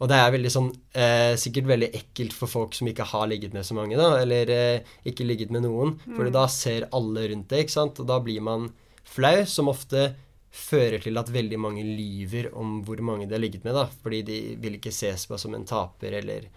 Og 0.00 0.08
det 0.08 0.16
er 0.16 0.32
veldig 0.32 0.50
sånn 0.52 0.70
eh, 0.96 1.34
sikkert 1.40 1.66
veldig 1.68 1.90
ekkelt 1.98 2.32
for 2.32 2.48
folk 2.48 2.76
som 2.76 2.88
ikke 2.88 3.04
har 3.10 3.26
ligget 3.28 3.52
med 3.52 3.66
så 3.68 3.76
mange, 3.76 3.98
da, 4.00 4.14
eller 4.22 4.52
eh, 4.54 4.94
ikke 5.10 5.26
ligget 5.28 5.52
med 5.52 5.66
noen, 5.66 5.98
for 6.06 6.30
da 6.32 6.46
ser 6.48 6.88
alle 6.96 7.26
rundt 7.28 7.52
det, 7.52 7.66
ikke 7.66 7.76
sant, 7.76 8.00
og 8.00 8.08
da 8.08 8.16
blir 8.24 8.40
man 8.44 8.70
flau, 9.04 9.36
som 9.44 9.68
ofte 9.68 10.08
fører 10.50 11.04
til 11.04 11.20
at 11.20 11.30
veldig 11.30 11.60
mange 11.60 11.84
lyver 11.84 12.48
om 12.58 12.80
hvor 12.86 13.02
mange 13.04 13.28
de 13.28 13.36
har 13.36 13.44
ligget 13.44 13.66
med, 13.68 13.76
da, 13.76 13.86
fordi 14.02 14.24
de 14.26 14.40
vil 14.62 14.80
ikke 14.80 14.94
ses 14.94 15.28
på 15.28 15.38
som 15.38 15.54
en 15.54 15.68
taper 15.68 16.16
eller, 16.22 16.48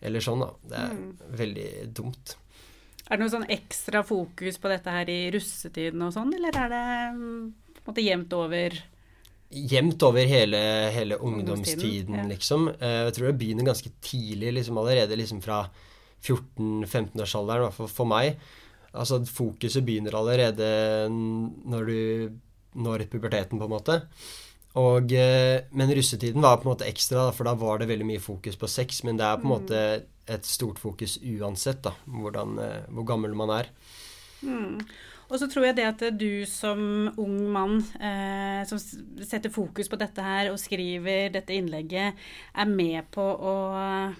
eller 0.00 0.24
sånn, 0.24 0.42
da. 0.46 0.50
Det 0.72 0.82
er 0.86 1.38
veldig 1.44 1.70
dumt. 2.00 2.38
Er 3.08 3.16
det 3.16 3.24
noe 3.24 3.32
sånn 3.32 3.50
ekstra 3.52 4.02
fokus 4.04 4.58
på 4.60 4.72
dette 4.72 4.92
her 4.92 5.12
i 5.12 5.20
russetiden 5.36 6.02
og 6.08 6.16
sånn, 6.16 6.32
eller 6.36 6.56
er 6.64 6.72
det 6.72 6.86
mm, 7.16 7.44
på 7.76 7.84
en 7.84 7.92
måte 7.92 8.04
jevnt 8.04 8.34
over? 8.36 8.80
Jevnt 9.48 10.02
over 10.04 10.28
hele, 10.28 10.58
hele 10.92 11.16
ungdomstiden, 11.24 12.18
ja. 12.18 12.26
liksom. 12.28 12.68
Eh, 12.68 13.04
Jeg 13.08 13.14
tror 13.16 13.30
det 13.30 13.38
begynner 13.40 13.64
ganske 13.70 13.90
tidlig, 14.04 14.52
liksom 14.58 14.78
allerede 14.78 15.16
liksom 15.16 15.40
fra 15.42 15.62
14-15-årsalderen, 16.22 17.62
i 17.62 17.66
hvert 17.68 17.78
fall 17.78 17.88
for 17.92 18.10
meg. 18.10 18.36
Altså 18.92 19.22
fokuset 19.24 19.84
begynner 19.86 20.16
allerede 20.18 20.68
når 21.08 21.88
du 21.88 21.98
når 22.78 23.08
puberteten, 23.10 23.58
på 23.58 23.64
en 23.64 23.72
måte. 23.72 23.96
Og, 24.78 25.12
eh, 25.12 25.64
men 25.72 25.90
russetiden 25.96 26.44
var 26.44 26.58
på 26.60 26.68
en 26.68 26.74
måte 26.74 26.86
ekstra, 26.86 27.30
for 27.34 27.48
da 27.48 27.54
var 27.58 27.80
det 27.80 27.88
veldig 27.88 28.06
mye 28.06 28.22
fokus 28.22 28.58
på 28.60 28.68
sex. 28.70 29.02
Men 29.04 29.16
det 29.18 29.24
er 29.26 29.40
på 29.40 29.48
en 29.48 29.54
måte 29.54 29.80
et 30.28 30.44
stort 30.46 30.78
fokus 30.78 31.16
uansett, 31.24 31.80
da, 31.82 31.94
hvordan, 32.06 32.58
eh, 32.62 32.84
hvor 32.92 33.06
gammel 33.08 33.34
man 33.34 33.50
er. 33.56 33.72
Og 35.28 35.36
så 35.40 35.48
tror 35.50 35.66
jeg 35.68 35.76
det 35.76 35.84
at 35.84 36.02
du 36.16 36.44
som 36.48 36.80
ung 37.20 37.36
mann 37.52 37.78
eh, 38.00 38.62
som 38.68 38.80
setter 38.80 39.52
fokus 39.52 39.90
på 39.92 39.98
dette 40.00 40.24
her 40.24 40.48
og 40.52 40.60
skriver 40.60 41.28
dette 41.34 41.52
innlegget, 41.56 42.16
er 42.56 42.70
med 42.70 43.10
på 43.12 43.24
å 43.24 43.56
eh, 43.76 44.14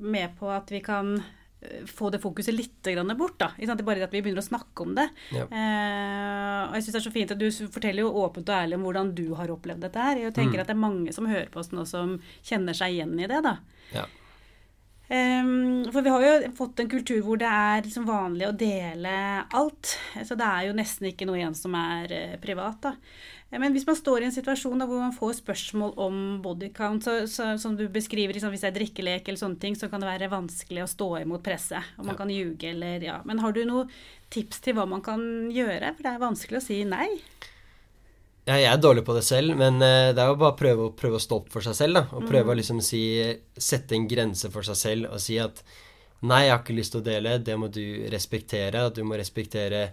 Med 0.00 0.36
på 0.38 0.48
at 0.54 0.70
vi 0.70 0.80
kan 0.80 1.16
eh, 1.18 1.84
få 1.90 2.08
det 2.14 2.22
fokuset 2.22 2.54
litt 2.54 2.80
grann 2.88 3.10
bort. 3.18 3.36
da. 3.42 3.50
Ikke 3.58 3.68
sant? 3.72 3.84
Bare 3.84 4.06
at 4.06 4.14
vi 4.14 4.22
begynner 4.24 4.40
å 4.44 4.48
snakke 4.48 4.86
om 4.86 4.94
det. 4.96 5.08
Ja. 5.34 5.44
Eh, 5.44 6.60
og 6.70 6.76
jeg 6.78 6.86
synes 6.86 6.94
det 6.94 7.00
er 7.02 7.08
så 7.10 7.16
fint 7.16 7.34
at 7.34 7.42
Du 7.42 7.48
forteller 7.74 8.06
jo 8.06 8.14
åpent 8.24 8.48
og 8.48 8.56
ærlig 8.56 8.78
om 8.78 8.86
hvordan 8.88 9.12
du 9.18 9.26
har 9.34 9.52
opplevd 9.52 9.84
dette. 9.84 9.98
her. 10.08 10.22
Jeg 10.24 10.36
tenker 10.38 10.62
at 10.62 10.70
det 10.70 10.76
er 10.78 10.86
mange 10.88 11.12
som 11.12 11.28
hører 11.28 11.50
på 11.52 11.60
oss 11.60 11.74
nå 11.74 11.84
som 11.84 12.16
kjenner 12.46 12.72
seg 12.78 12.96
igjen 12.96 13.18
i 13.20 13.28
det. 13.28 13.42
da. 13.44 13.58
Ja. 13.92 14.06
Um, 15.06 15.86
for 15.94 16.02
vi 16.02 16.10
har 16.10 16.24
jo 16.24 16.50
fått 16.58 16.80
en 16.82 16.88
kultur 16.90 17.20
hvor 17.22 17.38
det 17.38 17.46
er 17.46 17.84
liksom 17.84 18.08
vanlig 18.08 18.48
å 18.48 18.56
dele 18.58 19.14
alt. 19.54 19.94
Så 20.18 20.34
det 20.38 20.46
er 20.46 20.66
jo 20.66 20.76
nesten 20.76 21.12
ikke 21.12 21.28
noe 21.28 21.38
igjen 21.38 21.54
som 21.54 21.76
er 21.78 22.10
uh, 22.10 22.36
privat. 22.42 22.80
da. 22.88 22.96
Eh, 23.50 23.60
men 23.62 23.74
hvis 23.74 23.86
man 23.86 23.98
står 23.98 24.24
i 24.24 24.28
en 24.28 24.34
situasjon 24.34 24.82
da, 24.82 24.88
hvor 24.90 25.02
man 25.04 25.14
får 25.14 25.38
spørsmål 25.40 25.94
om 26.02 26.20
bodycount, 26.42 27.06
så, 27.06 27.16
så, 27.30 27.52
som 27.62 27.76
du 27.78 27.86
beskriver, 27.92 28.34
liksom, 28.34 28.50
hvis 28.54 28.66
det 28.66 28.72
er 28.72 28.78
drikkelek 28.80 29.28
eller 29.28 29.42
sånne 29.42 29.62
ting, 29.62 29.78
så 29.78 29.90
kan 29.92 30.02
det 30.02 30.10
være 30.10 30.32
vanskelig 30.32 30.84
å 30.84 30.90
stå 30.90 31.10
imot 31.22 31.44
presset. 31.46 31.94
Og 31.96 32.06
man 32.08 32.16
ja. 32.16 32.20
kan 32.22 32.32
ljuge 32.34 32.72
eller 32.72 33.06
ja. 33.06 33.20
Men 33.28 33.44
har 33.44 33.54
du 33.54 33.62
noen 33.68 33.92
tips 34.34 34.64
til 34.64 34.74
hva 34.78 34.88
man 34.90 35.04
kan 35.06 35.22
gjøre? 35.54 35.94
For 35.94 36.02
det 36.02 36.16
er 36.16 36.26
vanskelig 36.26 36.60
å 36.60 36.66
si 36.66 36.82
nei. 36.88 37.12
Ja, 38.46 38.60
jeg 38.60 38.68
er 38.70 38.78
dårlig 38.78 39.02
på 39.02 39.14
det 39.16 39.24
selv, 39.26 39.56
men 39.58 39.80
uh, 39.82 40.12
det 40.14 40.22
er 40.22 40.30
jo 40.30 40.38
bare 40.38 40.54
å 40.54 40.58
prøve, 40.58 40.90
prøve, 40.94 41.18
å 41.18 41.22
stå 41.22 41.40
opp 41.40 41.48
for 41.50 41.66
seg 41.66 41.74
selv. 41.74 41.98
da, 41.98 42.04
Og 42.14 42.28
prøve 42.28 42.46
mm. 42.46 42.52
å 42.52 42.58
liksom 42.60 42.82
si 42.84 43.02
Sette 43.58 43.96
en 43.96 44.06
grense 44.06 44.50
for 44.54 44.66
seg 44.66 44.78
selv 44.78 45.08
og 45.10 45.22
si 45.22 45.40
at 45.42 45.64
nei, 46.26 46.44
jeg 46.46 46.52
har 46.54 46.60
ikke 46.62 46.76
lyst 46.76 46.94
til 46.94 47.02
å 47.02 47.06
dele, 47.06 47.38
det 47.42 47.56
må 47.58 47.68
du 47.74 47.82
respektere. 48.12 48.86
At 48.86 48.94
du 48.94 49.02
må 49.06 49.18
respektere 49.18 49.88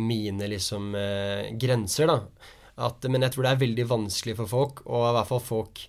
mine 0.00 0.48
liksom 0.48 0.94
uh, 0.96 1.52
grenser, 1.60 2.08
da. 2.08 2.48
At, 2.88 3.04
men 3.10 3.26
jeg 3.26 3.34
tror 3.34 3.44
det 3.44 3.52
er 3.52 3.62
veldig 3.66 3.86
vanskelig 3.90 4.38
for 4.38 4.54
folk, 4.54 4.82
og 4.86 5.04
i 5.08 5.14
hvert 5.18 5.28
fall 5.28 5.44
folk 5.44 5.84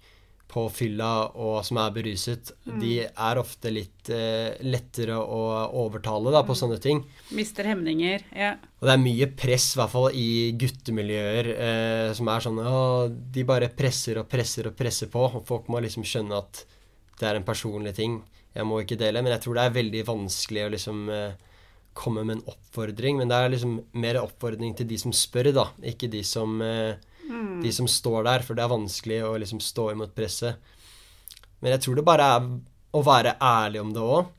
på 0.49 0.63
fylla 0.73 1.29
og 1.37 1.59
som 1.65 1.77
er 1.77 1.91
beruset, 1.93 2.51
mm. 2.65 2.77
de 2.81 2.93
er 3.05 3.39
ofte 3.41 3.69
litt 3.69 4.09
eh, 4.13 4.57
lettere 4.65 5.19
å 5.21 5.41
overtale 5.83 6.33
da, 6.33 6.41
på 6.47 6.55
mm. 6.55 6.59
sånne 6.63 6.79
ting. 6.81 7.03
Mister 7.37 7.69
hemninger, 7.69 8.25
ja. 8.33 8.55
Og 8.79 8.87
det 8.89 8.95
er 8.95 9.03
mye 9.03 9.27
press, 9.37 9.67
i 9.75 9.79
hvert 9.81 9.93
fall 9.93 10.17
i 10.17 10.29
guttemiljøer, 10.57 11.51
eh, 11.53 12.07
som 12.17 12.31
er 12.33 12.45
sånn 12.45 12.57
å, 12.63 12.81
De 13.09 13.45
bare 13.45 13.69
presser 13.69 14.21
og 14.21 14.29
presser 14.31 14.71
og 14.71 14.77
presser 14.79 15.11
på, 15.13 15.27
og 15.29 15.45
folk 15.45 15.69
må 15.69 15.83
liksom 15.85 16.07
skjønne 16.07 16.41
at 16.41 16.63
det 17.19 17.27
er 17.29 17.37
en 17.37 17.45
personlig 17.45 17.93
ting. 17.99 18.17
Jeg 18.55 18.65
må 18.65 18.81
ikke 18.81 18.97
dele. 18.99 19.21
Men 19.21 19.35
jeg 19.35 19.43
tror 19.45 19.57
det 19.57 19.67
er 19.67 19.77
veldig 19.77 20.03
vanskelig 20.07 20.65
å 20.65 20.73
liksom 20.73 21.03
eh, 21.13 21.37
komme 21.99 22.23
med 22.25 22.39
en 22.39 22.55
oppfordring. 22.55 23.19
Men 23.19 23.29
det 23.31 23.37
er 23.37 23.53
liksom 23.53 23.77
mer 24.01 24.21
oppfordring 24.23 24.73
til 24.77 24.89
de 24.89 24.97
som 25.01 25.13
spør, 25.15 25.51
da, 25.55 25.67
ikke 25.93 26.09
de 26.11 26.23
som 26.25 26.57
eh, 26.65 26.95
Mm. 27.29 27.61
De 27.63 27.71
som 27.75 27.87
står 27.89 28.25
der, 28.27 28.43
for 28.45 28.57
det 28.57 28.65
er 28.65 28.73
vanskelig 28.73 29.21
å 29.27 29.37
liksom 29.41 29.61
stå 29.63 29.91
imot 29.93 30.15
presset. 30.17 30.59
Men 31.59 31.75
jeg 31.75 31.85
tror 31.85 31.99
det 31.99 32.07
bare 32.07 32.27
er 32.35 32.49
å 32.97 33.05
være 33.05 33.37
ærlig 33.43 33.81
om 33.83 33.93
det 33.93 34.03
òg. 34.03 34.35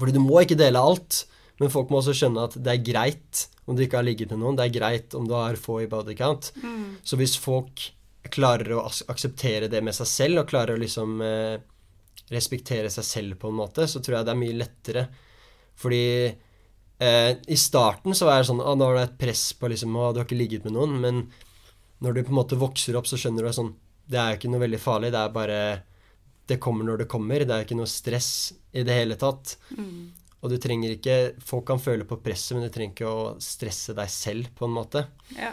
Fordi 0.00 0.16
du 0.16 0.22
må 0.22 0.40
ikke 0.40 0.58
dele 0.58 0.80
alt, 0.80 1.24
men 1.60 1.72
folk 1.72 1.90
må 1.92 2.00
også 2.00 2.14
skjønne 2.16 2.46
at 2.48 2.56
det 2.56 2.72
er 2.72 2.84
greit 2.86 3.46
om 3.68 3.76
du 3.76 3.84
ikke 3.84 4.00
har 4.00 4.06
ligget 4.06 4.32
med 4.32 4.40
noen. 4.42 4.56
Det 4.58 4.66
er 4.66 4.76
greit 4.78 5.16
om 5.18 5.26
du 5.28 5.34
har 5.36 5.58
få 5.60 5.82
i 5.84 5.88
body 5.90 6.16
count. 6.18 6.52
Mm. 6.62 7.00
Så 7.04 7.18
hvis 7.20 7.36
folk 7.40 7.90
klarer 8.32 8.76
å 8.76 8.86
akseptere 9.12 9.68
det 9.72 9.82
med 9.84 9.96
seg 9.96 10.08
selv, 10.08 10.42
og 10.42 10.50
klarer 10.50 10.76
å 10.76 10.80
liksom 10.80 11.20
eh, 11.24 11.60
respektere 12.32 12.90
seg 12.92 13.06
selv 13.06 13.40
på 13.40 13.50
en 13.50 13.60
måte, 13.60 13.86
så 13.90 14.00
tror 14.00 14.18
jeg 14.18 14.28
det 14.28 14.34
er 14.34 14.40
mye 14.40 14.58
lettere. 14.58 15.04
Fordi 15.80 16.04
eh, 16.28 17.30
i 17.36 17.60
starten 17.60 18.16
så 18.16 18.28
var 18.28 18.40
jeg 18.40 18.50
sånn 18.50 18.60
Å, 18.60 18.74
nå 18.76 18.88
har 18.88 18.98
du 18.98 19.02
et 19.04 19.20
press 19.20 19.46
på 19.56 19.70
liksom 19.72 19.94
Å, 19.96 20.10
du 20.12 20.20
har 20.20 20.28
ikke 20.28 20.40
ligget 20.40 20.66
med 20.68 20.76
noen. 20.76 20.98
Men 21.02 21.22
når 22.00 22.16
du 22.16 22.22
på 22.24 22.32
en 22.32 22.40
måte 22.40 22.58
vokser 22.60 22.96
opp, 22.96 23.08
så 23.08 23.18
skjønner 23.20 23.44
du 23.44 23.50
at 23.50 23.58
sånn 23.58 23.74
Det 24.10 24.18
er 24.18 24.36
ikke 24.36 24.50
noe 24.50 24.64
veldig 24.64 24.80
farlig. 24.80 25.12
Det 25.12 25.20
er 25.20 25.34
bare 25.34 25.60
Det 26.48 26.58
kommer 26.62 26.88
når 26.88 27.04
det 27.04 27.10
kommer. 27.12 27.44
Det 27.44 27.54
er 27.54 27.66
ikke 27.66 27.78
noe 27.78 27.90
stress 27.90 28.52
i 28.72 28.84
det 28.86 28.96
hele 28.96 29.18
tatt. 29.20 29.56
Mm. 29.76 30.10
Og 30.40 30.52
du 30.52 30.56
trenger 30.56 30.96
ikke 30.96 31.18
Folk 31.44 31.66
kan 31.68 31.82
føle 31.82 32.08
på 32.08 32.18
presset, 32.24 32.56
men 32.56 32.66
du 32.66 32.72
trenger 32.72 32.96
ikke 32.96 33.10
å 33.10 33.34
stresse 33.42 33.94
deg 33.96 34.12
selv, 34.12 34.48
på 34.56 34.66
en 34.66 34.78
måte. 34.78 35.04
Ja. 35.36 35.52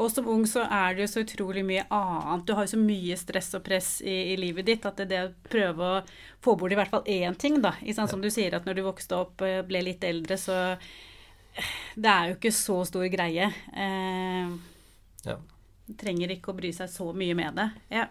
Og 0.00 0.12
som 0.12 0.28
ung 0.30 0.44
så 0.46 0.62
er 0.70 0.94
det 0.94 1.02
jo 1.02 1.10
så 1.10 1.22
utrolig 1.24 1.64
mye 1.66 1.82
annet. 1.92 2.44
Du 2.46 2.52
har 2.54 2.64
jo 2.64 2.72
så 2.76 2.80
mye 2.80 3.16
stress 3.18 3.50
og 3.58 3.64
press 3.66 3.88
i, 4.04 4.34
i 4.34 4.36
livet 4.38 4.68
ditt 4.68 4.84
at 4.86 5.00
det, 5.00 5.08
det 5.10 5.22
å 5.24 5.32
prøve 5.50 5.88
å 5.88 6.02
få 6.44 6.54
bort 6.60 6.72
i 6.72 6.78
hvert 6.78 6.92
fall 6.92 7.08
én 7.10 7.34
ting, 7.40 7.58
da. 7.64 7.72
Sånn, 7.82 8.08
som 8.12 8.22
du 8.22 8.30
sier 8.30 8.54
at 8.56 8.68
når 8.68 8.78
du 8.78 8.84
vokste 8.86 9.18
opp, 9.18 9.42
og 9.42 9.64
ble 9.68 9.82
litt 9.88 10.04
eldre, 10.06 10.38
så 10.38 10.58
eh, 10.76 11.72
Det 11.96 12.12
er 12.12 12.28
jo 12.30 12.36
ikke 12.38 12.54
så 12.54 12.78
stor 12.86 13.08
greie. 13.12 13.50
Eh, 13.72 14.52
ja 15.26 15.40
trenger 15.98 16.34
ikke 16.34 16.52
å 16.52 16.58
bry 16.58 16.72
seg 16.74 16.90
så 16.92 17.10
mye 17.16 17.36
med 17.38 17.58
det. 17.58 17.68
Ja. 17.92 18.06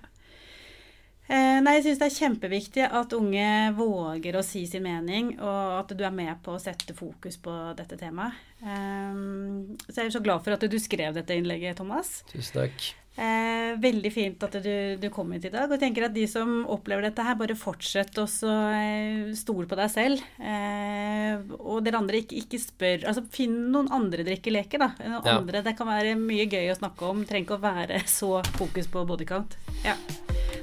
Nei, 1.70 1.76
jeg 1.78 1.84
syns 1.86 2.00
det 2.02 2.06
er 2.08 2.14
kjempeviktig 2.16 2.86
at 2.98 3.12
unge 3.14 3.50
våger 3.78 4.40
å 4.40 4.42
si 4.42 4.64
sin 4.66 4.82
mening, 4.82 5.36
og 5.38 5.76
at 5.84 5.92
du 5.94 6.00
er 6.02 6.16
med 6.18 6.40
på 6.42 6.56
å 6.56 6.62
sette 6.62 6.96
fokus 6.98 7.38
på 7.38 7.54
dette 7.78 7.94
temaet. 8.00 8.40
Um, 8.64 9.76
så 9.86 10.00
jeg 10.00 10.10
er 10.10 10.16
så 10.16 10.22
glad 10.26 10.42
for 10.42 10.56
at 10.56 10.66
du 10.66 10.78
skrev 10.82 11.14
dette 11.14 11.38
innlegget, 11.38 11.78
Thomas. 11.78 12.24
Tusen 12.32 12.64
takk. 12.64 12.88
Eh, 13.20 13.76
veldig 13.84 14.12
fint 14.16 14.44
at 14.48 14.58
du, 14.64 14.72
du, 14.98 15.06
kom 15.14 15.30
hit 15.36 15.46
i 15.46 15.52
dag. 15.54 15.68
Og 15.68 15.76
jeg 15.76 15.84
tenker 15.84 16.08
at 16.08 16.16
de 16.16 16.24
som 16.32 16.64
opplever 16.74 17.06
dette 17.06 17.28
her, 17.28 17.38
bare 17.38 17.58
fortsett 17.60 18.18
å 18.18 18.26
eh, 18.26 19.30
stole 19.38 19.70
på 19.70 19.78
deg 19.78 19.94
selv. 19.94 20.26
Eh, 20.42 21.54
og 21.60 21.84
dere 21.86 22.02
andre 22.02 22.24
ikke, 22.24 22.40
ikke, 22.48 22.64
spør 22.64 23.06
Altså 23.12 23.28
finn 23.30 23.60
noen 23.76 23.92
andre 23.94 24.26
drikkeleker, 24.26 24.82
da. 24.82 24.90
Noen 25.04 25.22
ja. 25.22 25.38
andre. 25.38 25.62
Det 25.70 25.78
kan 25.78 25.92
være 25.92 26.18
mye 26.18 26.50
gøy 26.50 26.74
å 26.74 26.80
snakke 26.82 27.14
om. 27.14 27.22
Trenger 27.30 27.46
ikke 27.46 27.62
å 27.62 27.68
være 27.68 28.02
så 28.10 28.40
fokus 28.58 28.90
på 28.90 29.06
bodycount. 29.14 29.60
Ja. 29.86 30.00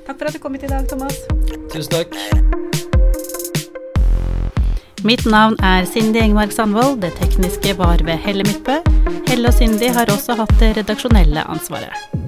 Takk 0.06 0.20
for 0.20 0.28
at 0.28 0.34
du 0.36 0.38
kom 0.38 0.54
hit 0.54 0.62
i 0.62 0.68
dag, 0.70 0.84
Thomas. 0.86 1.16
Tusen 1.72 1.90
takk. 1.90 2.12
Mitt 5.02 5.24
navn 5.26 5.58
er 5.66 5.86
Cindy 5.90 6.20
Engmark 6.22 6.54
Sandvold. 6.54 7.00
Det 7.02 7.10
tekniske 7.18 7.74
var 7.78 7.98
ved 8.06 8.22
Helle 8.22 8.46
Midtbø. 8.46 8.78
Helle 9.26 9.50
og 9.50 9.58
Cindy 9.58 9.90
har 9.98 10.06
også 10.14 10.38
hatt 10.38 10.54
det 10.62 10.76
redaksjonelle 10.78 11.42
ansvaret. 11.50 12.25